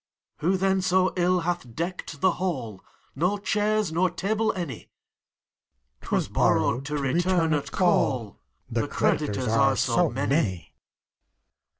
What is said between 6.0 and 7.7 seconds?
'T was borrowed to return